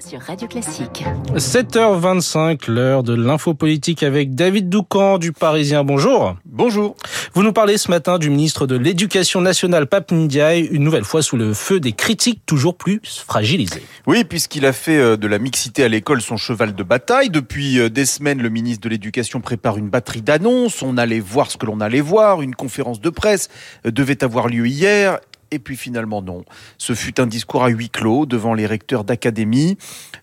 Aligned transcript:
sur 0.00 0.20
Radio 0.20 0.48
Classique. 0.48 1.04
7h25, 1.34 2.70
l'heure 2.70 3.02
de 3.02 3.14
l'info 3.14 3.54
politique 3.54 4.02
avec 4.02 4.34
David 4.34 4.68
Doucan 4.68 5.18
du 5.18 5.32
Parisien. 5.32 5.84
Bonjour. 5.84 6.36
Bonjour. 6.44 6.94
Vous 7.32 7.42
nous 7.42 7.52
parlez 7.52 7.78
ce 7.78 7.90
matin 7.90 8.18
du 8.18 8.28
ministre 8.28 8.66
de 8.66 8.76
l'Éducation 8.76 9.40
nationale, 9.40 9.86
Pape 9.86 10.12
Ndiaye, 10.12 10.66
une 10.66 10.82
nouvelle 10.82 11.04
fois 11.04 11.22
sous 11.22 11.36
le 11.36 11.54
feu 11.54 11.80
des 11.80 11.92
critiques 11.92 12.44
toujours 12.44 12.76
plus 12.76 13.00
fragilisées. 13.04 13.82
Oui, 14.06 14.24
puisqu'il 14.24 14.66
a 14.66 14.72
fait 14.72 14.98
euh, 14.98 15.16
de 15.16 15.26
la 15.26 15.38
mixité 15.38 15.84
à 15.84 15.88
l'école 15.88 16.20
son 16.20 16.36
cheval 16.36 16.74
de 16.74 16.82
bataille. 16.82 17.30
Depuis 17.30 17.78
euh, 17.78 17.88
des 17.88 18.06
semaines, 18.06 18.42
le 18.42 18.50
ministre 18.50 18.82
de 18.82 18.88
l'Éducation 18.90 19.40
prépare 19.40 19.78
une 19.78 19.88
batterie 19.88 20.22
d'annonces. 20.22 20.82
On 20.82 20.98
allait 20.98 21.20
voir 21.20 21.50
ce 21.50 21.56
que 21.56 21.66
l'on 21.66 21.80
allait 21.80 22.00
voir. 22.00 22.42
Une 22.42 22.54
conférence 22.54 23.00
de 23.00 23.10
presse 23.10 23.48
euh, 23.86 23.90
devait 23.90 24.22
avoir 24.22 24.48
lieu 24.48 24.66
hier 24.66 25.18
et 25.50 25.58
puis 25.58 25.76
finalement 25.76 26.22
non. 26.22 26.44
Ce 26.78 26.94
fut 26.94 27.20
un 27.20 27.26
discours 27.26 27.64
à 27.64 27.68
huis 27.68 27.90
clos 27.90 28.26
devant 28.26 28.54
les 28.54 28.66
recteurs 28.66 29.04
d'académie. 29.04 29.76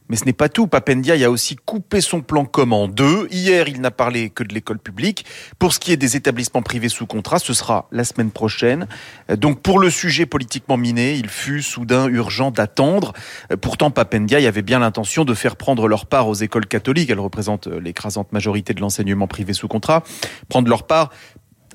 Mais 0.10 0.18
ce 0.18 0.26
n'est 0.26 0.34
pas 0.34 0.50
tout. 0.50 0.68
Papendia 0.68 1.14
a 1.26 1.30
aussi 1.30 1.56
coupé 1.56 2.02
son 2.02 2.22
plan 2.22 2.44
comme 2.44 2.74
en 2.74 2.90
deux. 2.90 3.30
Hier, 3.32 3.70
il 3.70 3.80
n'a 3.80 3.92
parlé 3.92 4.30
que 4.30 4.44
de 4.44 4.54
l'école 4.54 4.78
publique. 4.78 5.26
Pour 5.58 5.74
ce 5.74 5.80
qui 5.80 5.94
est 5.94 5.98
des 5.98 6.18
établissements 6.18 6.62
privés 6.62 6.90
sous 6.90 7.06
contrat, 7.06 7.40
ce 7.40 7.54
sera 7.54 7.88
la 7.94 8.04
semaine 8.04 8.32
prochaine. 8.32 8.88
Donc 9.30 9.62
pour 9.62 9.80
le 9.80 9.90
sujet 9.90 10.26
politiquement 10.26 10.76
miné, 10.76 11.14
il 11.14 11.30
fut 11.30 11.62
soudain 11.62 12.08
urgent 12.10 12.52
d'attendre. 12.52 13.14
Pourtant, 13.62 13.90
Papendia 13.90 14.46
avait 14.46 14.62
bien 14.62 14.80
l'intention 14.80 15.24
de 15.24 15.34
faire 15.34 15.56
prendre 15.56 15.88
leur 15.88 16.06
part 16.06 16.28
aux 16.28 16.36
écoles 16.36 16.66
catholiques. 16.66 17.10
Elles 17.10 17.20
représentent 17.20 17.68
l'écrasante 17.68 18.34
majorité 18.34 18.74
de 18.74 18.82
l'enseignement 18.82 19.28
privé 19.28 19.54
sous 19.54 19.70
contrat. 19.70 20.04
Prendre 20.50 20.68
leur 20.68 20.84
part 20.84 21.12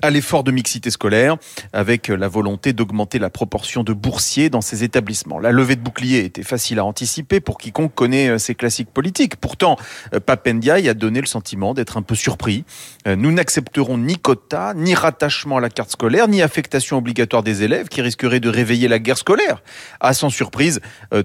à 0.01 0.09
l'effort 0.09 0.43
de 0.43 0.51
mixité 0.51 0.89
scolaire, 0.89 1.37
avec 1.73 2.07
la 2.07 2.27
volonté 2.27 2.73
d'augmenter 2.73 3.19
la 3.19 3.29
proportion 3.29 3.83
de 3.83 3.93
boursiers 3.93 4.49
dans 4.49 4.61
ces 4.61 4.83
établissements. 4.83 5.39
La 5.39 5.51
levée 5.51 5.75
de 5.75 5.81
bouclier 5.81 6.23
était 6.23 6.43
facile 6.43 6.79
à 6.79 6.85
anticiper 6.85 7.39
pour 7.39 7.57
quiconque 7.57 7.93
connaît 7.95 8.29
euh, 8.29 8.37
ces 8.37 8.55
classiques 8.55 8.89
politiques. 8.91 9.35
Pourtant, 9.37 9.77
euh, 10.13 10.19
Papendiaï 10.19 10.89
a 10.89 10.93
donné 10.93 11.21
le 11.21 11.27
sentiment 11.27 11.73
d'être 11.73 11.97
un 11.97 12.01
peu 12.01 12.15
surpris. 12.15 12.63
Euh, 13.07 13.15
nous 13.15 13.31
n'accepterons 13.31 13.97
ni 13.97 14.17
quota, 14.17 14.73
ni 14.75 14.93
rattachement 14.93 15.57
à 15.57 15.61
la 15.61 15.69
carte 15.69 15.91
scolaire, 15.91 16.27
ni 16.27 16.41
affectation 16.41 16.97
obligatoire 16.97 17.43
des 17.43 17.63
élèves 17.63 17.87
qui 17.87 18.01
risquerait 18.01 18.39
de 18.39 18.49
réveiller 18.49 18.87
la 18.87 18.99
guerre 18.99 19.17
scolaire. 19.17 19.61
À 19.99 20.13
sans 20.13 20.29
surprise, 20.29 20.79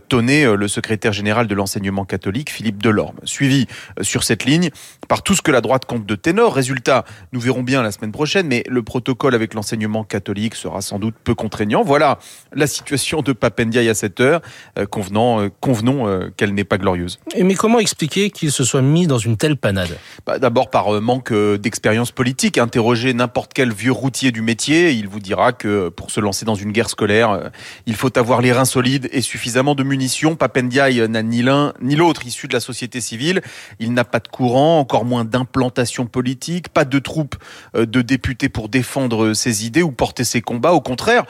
tenait 0.08 0.56
le 0.56 0.68
secrétaire 0.68 1.12
général 1.12 1.46
de 1.46 1.54
l'enseignement 1.54 2.04
catholique, 2.04 2.50
Philippe 2.50 2.82
Delorme. 2.82 3.16
Suivi 3.24 3.66
sur 4.00 4.24
cette 4.24 4.44
ligne 4.44 4.70
par 5.08 5.22
tout 5.22 5.34
ce 5.34 5.42
que 5.42 5.50
la 5.50 5.60
droite 5.60 5.84
compte 5.84 6.06
de 6.06 6.14
ténor. 6.14 6.54
Résultat, 6.54 7.04
nous 7.32 7.40
verrons 7.40 7.62
bien 7.62 7.82
la 7.82 7.92
semaine 7.92 8.12
prochaine, 8.12 8.46
mais 8.46 8.61
le 8.68 8.82
protocole 8.82 9.34
avec 9.34 9.54
l'enseignement 9.54 10.04
catholique 10.04 10.54
sera 10.54 10.82
sans 10.82 10.98
doute 10.98 11.14
peu 11.22 11.34
contraignant. 11.34 11.82
Voilà 11.82 12.18
la 12.54 12.66
situation 12.66 13.22
de 13.22 13.32
Papendiaï 13.32 13.88
à 13.88 13.94
cette 13.94 14.20
heure, 14.20 14.40
euh, 14.78 14.86
convenant, 14.86 15.40
euh, 15.40 15.48
convenons 15.60 16.06
euh, 16.06 16.30
qu'elle 16.36 16.54
n'est 16.54 16.64
pas 16.64 16.78
glorieuse. 16.78 17.18
Et 17.34 17.44
mais 17.44 17.54
comment 17.54 17.78
expliquer 17.78 18.30
qu'il 18.30 18.52
se 18.52 18.64
soit 18.64 18.82
mis 18.82 19.06
dans 19.06 19.18
une 19.18 19.36
telle 19.36 19.56
panade? 19.56 19.96
Bah, 20.26 20.38
D'abord 20.38 20.70
par 20.70 21.00
manque 21.00 21.32
d'expérience 21.32 22.10
politique. 22.10 22.58
Interrogez 22.58 23.14
n'importe 23.14 23.52
quel 23.54 23.72
vieux 23.72 23.92
routier 23.92 24.32
du 24.32 24.42
métier, 24.42 24.92
il 24.92 25.08
vous 25.08 25.20
dira 25.20 25.52
que 25.52 25.88
pour 25.88 26.10
se 26.10 26.20
lancer 26.20 26.44
dans 26.44 26.54
une 26.54 26.72
guerre 26.72 26.90
scolaire, 26.90 27.50
il 27.86 27.94
faut 27.94 28.16
avoir 28.18 28.40
les 28.40 28.52
reins 28.52 28.64
solides 28.64 29.08
et 29.12 29.20
suffisamment 29.20 29.74
de 29.74 29.82
munitions. 29.82 30.36
Papendiaï 30.36 31.08
n'a 31.08 31.22
ni 31.22 31.42
l'un 31.42 31.72
ni 31.80 31.96
l'autre 31.96 32.26
issu 32.26 32.48
de 32.48 32.52
la 32.52 32.60
société 32.60 33.00
civile. 33.00 33.42
Il 33.78 33.92
n'a 33.92 34.04
pas 34.04 34.20
de 34.20 34.28
courant, 34.28 34.78
encore 34.78 35.04
moins 35.04 35.24
d'implantation 35.24 36.06
politique, 36.06 36.68
pas 36.68 36.84
de 36.84 36.98
troupes 36.98 37.36
de 37.74 38.02
députés 38.02 38.48
pour 38.52 38.68
défendre 38.68 39.32
ses 39.32 39.66
idées 39.66 39.82
ou 39.82 39.90
porter 39.90 40.24
ses 40.24 40.40
combats. 40.40 40.72
Au 40.72 40.80
contraire, 40.80 41.24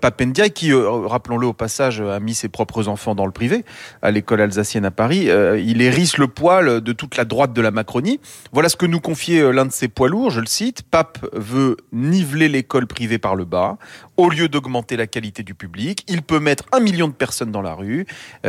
Papendia, 0.00 0.48
qui, 0.48 0.72
euh, 0.72 0.88
rappelons-le 1.06 1.46
au 1.48 1.52
passage, 1.52 2.00
a 2.00 2.20
mis 2.20 2.34
ses 2.34 2.48
propres 2.48 2.86
enfants 2.86 3.14
dans 3.14 3.26
le 3.26 3.32
privé 3.32 3.64
à 4.00 4.12
l'école 4.12 4.40
alsacienne 4.40 4.84
à 4.84 4.92
Paris, 4.92 5.28
euh, 5.28 5.58
il 5.58 5.82
hérisse 5.82 6.18
le 6.18 6.28
poil 6.28 6.80
de 6.80 6.92
toute 6.92 7.16
la 7.16 7.24
droite 7.24 7.52
de 7.52 7.60
la 7.60 7.72
Macronie. 7.72 8.20
Voilà 8.52 8.68
ce 8.68 8.76
que 8.76 8.86
nous 8.86 9.00
confiait 9.00 9.40
euh, 9.40 9.50
l'un 9.50 9.66
de 9.66 9.72
ses 9.72 9.88
poids 9.88 10.08
lourds, 10.08 10.30
je 10.30 10.40
le 10.40 10.46
cite. 10.46 10.82
Pape 10.82 11.26
veut 11.32 11.76
niveler 11.92 12.48
l'école 12.48 12.86
privée 12.86 13.18
par 13.18 13.34
le 13.34 13.44
bas, 13.44 13.76
au 14.16 14.30
lieu 14.30 14.48
d'augmenter 14.48 14.96
la 14.96 15.08
qualité 15.08 15.42
du 15.42 15.54
public. 15.54 16.04
Il 16.08 16.22
peut 16.22 16.38
mettre 16.38 16.64
un 16.72 16.80
million 16.80 17.08
de 17.08 17.12
personnes 17.12 17.50
dans 17.50 17.62
la 17.62 17.74
rue 17.74 18.06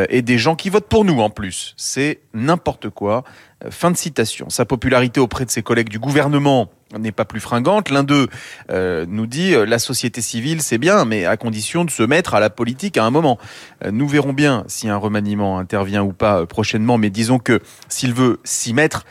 et 0.10 0.22
des 0.22 0.38
gens 0.38 0.56
qui 0.56 0.70
votent 0.70 0.88
pour 0.88 1.06
nous 1.06 1.20
en 1.20 1.30
plus. 1.30 1.74
C'est 1.78 2.20
n'importe 2.34 2.90
quoi. 2.90 3.24
Fin 3.70 3.92
de 3.92 3.98
citation. 3.98 4.50
Sa 4.50 4.66
popularité 4.66 5.20
auprès 5.20 5.46
de 5.46 5.50
ses 5.50 5.64
collègues 5.64 5.90
du 5.90 6.00
gouvernement 6.00 6.70
n'est 7.00 7.12
pas 7.12 7.26
plus 7.26 7.40
fringante. 7.40 7.90
L'un 7.90 8.04
d'eux 8.04 8.28
euh, 8.70 9.06
nous 9.08 9.28
dit 9.28 9.54
euh, 9.54 9.66
la 9.66 9.80
société 9.80 10.22
civile 10.22 10.62
c'est 10.62 10.78
bien, 10.78 11.06
mais 11.06 11.26
à 11.26 11.38
condition 11.38 11.86
de 11.86 11.92
se 11.92 12.04
mettre 12.04 12.34
à 12.34 12.40
la 12.40 12.50
politique 12.50 12.98
à 12.98 13.06
un 13.06 13.12
moment. 13.12 13.38
Euh, 13.84 13.92
nous 13.92 14.08
verrons 14.08 14.34
bien 14.34 14.64
si 14.68 14.90
un 14.90 14.98
remaniement 14.98 15.60
intervient 15.60 16.04
ou 16.04 16.14
pas 16.14 16.46
prochainement, 16.46 16.98
mais 16.98 17.10
disons 17.10 17.40
que 17.40 17.60
s'il 17.90 18.14
veut 18.14 18.40
s'y 18.44 18.74
mettre, 18.74 19.06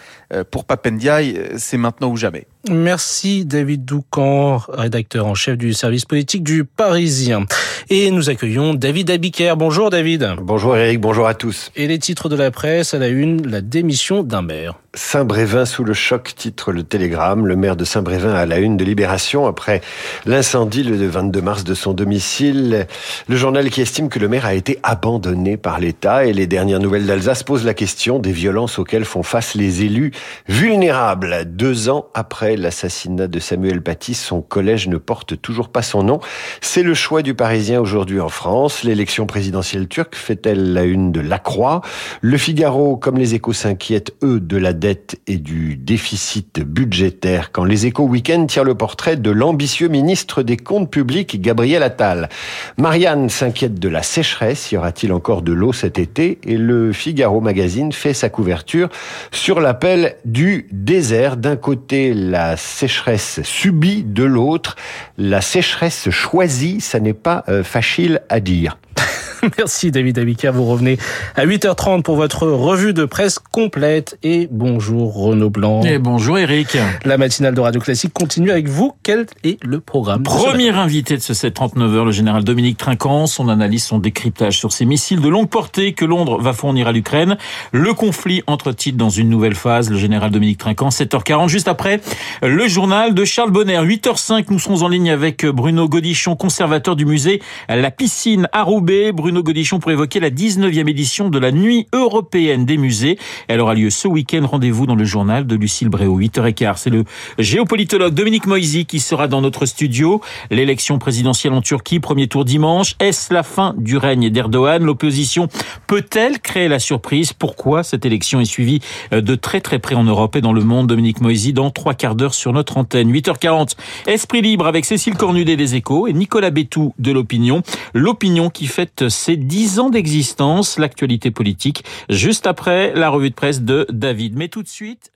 pour 0.51 0.65
Papendiaï, 0.65 1.39
c'est 1.59 1.77
maintenant 1.77 2.09
ou 2.09 2.17
jamais. 2.17 2.47
Merci 2.71 3.45
David 3.45 3.85
Doucan, 3.85 4.63
rédacteur 4.69 5.27
en 5.27 5.35
chef 5.35 5.59
du 5.59 5.75
service 5.75 6.05
politique 6.05 6.45
du 6.45 6.65
Parisien. 6.65 7.45
Et 7.91 8.13
nous 8.13 8.31
accueillons 8.31 8.75
David 8.75 9.11
Abiker. 9.11 9.55
Bonjour 9.57 9.91
David. 9.91 10.37
Bonjour 10.41 10.77
Eric, 10.77 11.01
bonjour 11.01 11.27
à 11.27 11.35
tous. 11.35 11.73
Et 11.75 11.89
les 11.89 11.99
titres 11.99 12.29
de 12.29 12.37
la 12.37 12.53
presse 12.53 12.95
à 12.95 12.99
la 12.99 13.09
une, 13.09 13.49
la 13.49 13.61
démission 13.61 14.23
d'un 14.23 14.43
maire. 14.43 14.77
Saint-Brévin 14.95 15.65
sous 15.65 15.85
le 15.85 15.95
choc, 15.95 16.35
titre 16.37 16.71
le 16.71 16.83
Télégramme. 16.83 17.47
Le 17.47 17.57
maire 17.57 17.77
de 17.77 17.85
Saint-Brévin 17.85 18.35
à 18.35 18.45
la 18.45 18.59
une 18.59 18.77
de 18.77 18.85
Libération 18.85 19.47
après 19.47 19.81
l'incendie 20.27 20.83
le 20.85 21.09
22 21.09 21.41
mars 21.41 21.65
de 21.65 21.75
son 21.75 21.95
domicile. 21.95 22.87
Le 23.27 23.37
journal 23.37 23.71
qui 23.71 23.81
estime 23.81 24.11
que 24.11 24.19
le 24.19 24.29
maire 24.29 24.45
a 24.45 24.55
été 24.55 24.79
abandonné 24.83 25.57
par 25.57 25.81
l'État 25.81 26.27
et 26.27 26.35
les 26.35 26.47
dernières 26.47 26.79
nouvelles 26.79 27.07
d'Alsace 27.07 27.43
posent 27.43 27.65
la 27.65 27.73
question 27.73 28.19
des 28.19 28.33
violences 28.33 28.79
auxquelles 28.79 29.07
font 29.07 29.23
face 29.23 29.55
les 29.55 29.83
élus 29.83 30.13
vulnérables. 30.47 31.45
Deux 31.47 31.89
ans 31.89 32.07
après 32.13 32.52
l'assassinat 32.57 33.29
de 33.29 33.39
Samuel 33.39 33.83
Paty, 33.83 34.15
son 34.15 34.43
collège 34.43 34.89
ne 34.89 34.97
porte 34.97 35.41
toujours 35.41 35.69
pas 35.69 35.83
son 35.83 36.03
nom. 36.03 36.21
C'est 36.61 36.83
le 36.83 36.95
choix 36.95 37.23
du 37.23 37.35
Parisien 37.35 37.81
aujourd'hui 37.81 38.21
en 38.21 38.29
France. 38.29 38.85
L'élection 38.85 39.27
présidentielle 39.27 39.89
turque 39.89 40.15
fait-elle 40.15 40.73
la 40.73 40.85
une 40.85 41.13
de 41.13 41.21
la 41.21 41.39
Croix? 41.39 41.81
Le 42.21 42.37
Figaro, 42.37 42.97
comme 42.97 43.19
les 43.19 43.35
échos 43.35 43.53
s'inquiètent, 43.53 44.13
eux, 44.23 44.41
de 44.41 44.57
la 44.57 44.73
dette 44.73 45.21
et 45.27 45.37
du 45.37 45.77
déficit 45.77 46.61
budgétaire 46.61 47.53
quand 47.53 47.65
les 47.65 47.87
échos 47.87 48.05
week-end 48.05 48.47
tirent 48.47 48.65
le 48.65 48.75
portrait 48.75 49.17
de 49.17 49.31
l'ambitieux 49.31 49.89
ministre 49.89 50.43
des 50.43 50.57
Comptes 50.57 50.91
publics, 50.91 51.41
Gabriel 51.41 51.83
Attal. 51.83 52.29
Marianne 52.77 53.29
s'inquiète 53.29 53.75
de 53.75 53.89
la 53.89 54.03
sécheresse. 54.03 54.73
Y 54.73 54.77
aura-t-il 54.77 55.13
encore 55.13 55.43
de 55.43 55.53
l'eau 55.53 55.73
cet 55.73 55.99
été? 55.99 56.39
Et 56.45 56.57
le 56.57 56.93
Figaro 56.93 57.41
Magazine 57.41 57.93
fait 57.93 58.15
sa 58.15 58.29
couverture 58.29 58.89
sur 59.31 59.61
l'appel 59.61 60.17
du 60.25 60.67
désert. 60.73 61.37
D'un 61.37 61.57
côté, 61.57 62.15
la 62.15 62.42
sécheresse 62.57 63.43
subie, 63.43 64.03
de 64.03 64.25
l'autre, 64.25 64.77
la 65.19 65.41
sécheresse 65.41 66.11
choisie. 66.11 66.81
Ça 66.81 67.01
n'est 67.01 67.13
pas 67.13 67.45
euh, 67.49 67.65
facile 67.65 68.21
à 68.29 68.41
dire. 68.41 68.79
Merci 69.59 69.91
David 69.91 70.19
Abika. 70.19 70.51
Vous 70.51 70.65
revenez 70.65 70.99
à 71.35 71.47
8h30 71.47 72.03
pour 72.03 72.17
votre 72.17 72.47
revue 72.47 72.93
de 72.93 73.05
presse 73.05 73.39
complète. 73.39 74.17
Et 74.23 74.49
bonjour 74.51 75.15
Renaud 75.15 75.51
Blanc. 75.51 75.83
Et 75.83 75.99
bonjour 75.99 76.39
Eric. 76.39 76.77
La 77.05 77.19
matinale 77.19 77.55
de 77.55 77.61
Radio 77.61 77.81
Classique 77.81 78.13
continue 78.13 78.51
avec 78.51 78.69
vous. 78.69 78.95
Quel 79.03 79.27
est 79.43 79.63
le 79.65 79.81
programme 79.81 80.23
Premier 80.23 80.71
invité 80.71 81.17
de 81.17 81.23
ce 81.23 81.33
739h, 81.33 82.05
le 82.05 82.13
général 82.13 82.45
Dominique 82.45 82.79
Trinquant. 82.79 83.27
Son 83.27 83.49
analyse, 83.49 83.85
son 83.85 83.99
décryptage 83.99 84.59
sur 84.59 84.73
ces 84.73 84.85
missiles 84.85 85.21
de 85.21 85.29
longue 85.29 85.49
portée 85.49 85.93
que 85.93 86.05
Londres 86.05 86.41
va 86.41 86.53
fournir 86.53 86.87
à 86.87 86.93
l'Ukraine. 86.93 87.37
Le 87.73 87.95
conflit 87.95 88.45
entre-t-il 88.47 88.97
dans 88.97 89.11
une 89.11 89.29
nouvelle 89.29 89.57
phase? 89.57 89.91
Le 89.91 89.97
général 89.97 90.31
Dominique 90.31 90.59
Trinquant, 90.59 90.91
7h40. 90.91 91.49
Juste 91.49 91.69
après, 91.69 92.01
le 92.43 92.69
journal 92.69 93.15
de 93.15 93.25
Charles 93.25 93.51
Bonner. 93.51 93.79
8h05, 93.79 94.45
nous 94.51 94.61
serons 94.61 94.83
en 94.83 94.89
ligne 94.89 95.11
avec 95.11 95.45
Bruno 95.45 95.89
Godichon, 95.89 96.37
conservateur 96.37 96.95
du 96.95 97.07
musée 97.07 97.43
La 97.69 97.91
Piscine 97.91 98.49
à 98.53 98.63
Roubaix. 98.63 99.11
Bruno 99.11 99.32
Godichon 99.41 99.79
pour 99.79 99.91
évoquer 99.91 100.21
la 100.21 100.31
19e 100.31 100.89
édition 100.89 101.31
de 101.31 101.39
la 101.39 101.53
Nuit 101.53 101.87
européenne 101.93 102.67
des 102.67 102.77
musées. 102.77 103.19
Elle 103.49 103.61
aura 103.61 103.75
lieu 103.75 103.91
ce 103.91 104.09
week-end. 104.09 104.47
Rendez-vous 104.47 104.87
dans 104.87 104.95
le 104.95 105.05
journal 105.05 105.47
de 105.47 105.57
Lucille 105.57 105.89
Bréau, 105.89 106.21
8h15. 106.21 106.75
C'est 106.77 106.91
le 106.91 107.05
géopolitologue 107.39 108.15
Dominique 108.15 108.47
Moisy 108.47 108.85
qui 108.85 109.01
sera 109.01 109.29
dans 109.29 109.41
notre 109.41 109.67
studio. 109.67 110.21
L'élection 110.51 110.99
présidentielle 110.99 111.53
en 111.53 111.63
Turquie, 111.63 112.01
premier 112.01 112.27
tour 112.27 112.45
dimanche. 112.45 112.95
Est-ce 113.01 113.33
la 113.33 113.43
fin 113.43 113.75
du 113.79 113.97
règne 113.97 114.29
d'Erdogan? 114.31 114.85
L'opposition 114.85 115.49
peut-elle 115.87 116.41
créer 116.41 116.69
la 116.69 116.79
surprise? 116.79 117.33
Pourquoi 117.33 117.83
cette 117.83 118.05
élection 118.05 118.41
est 118.41 118.45
suivie 118.45 118.81
euh, 119.13 119.21
de 119.21 119.35
très 119.35 119.61
très 119.61 119.79
près 119.79 119.95
en 119.95 120.05
Europe 120.05 120.37
et 120.37 120.41
dans 120.41 120.53
le 120.53 120.63
monde? 120.63 120.89
Dominique 120.89 121.21
Moisy 121.21 121.53
dans 121.53 121.71
trois 121.71 121.95
quarts 121.95 122.15
d'heure 122.15 122.35
sur 122.35 122.53
notre 122.53 122.77
antenne. 122.77 123.13
8h40. 123.13 123.77
Esprit 124.07 124.43
libre 124.43 124.67
avec 124.67 124.85
Cécile 124.85 125.15
Cornudet 125.15 125.57
des 125.57 125.75
Échos 125.75 126.07
et 126.07 126.13
Nicolas 126.13 126.51
Bétou 126.51 126.95
de 126.99 127.13
l'Opinion. 127.13 127.63
L'Opinion 127.95 128.51
qui 128.51 128.67
fête 128.67 129.09
ses 129.23 129.37
dix 129.37 129.79
ans 129.79 129.89
d'existence, 129.89 130.79
l'actualité 130.79 131.31
politique, 131.31 131.85
juste 132.11 132.49
après 132.49 132.93
la 132.95 133.09
revue 133.09 133.31
de 133.31 133.35
presse 133.35 133.63
de 133.63 133.87
David. 133.89 134.37
Mais 134.37 134.49
tout 134.49 134.63
de 134.63 134.69
suite. 134.69 135.13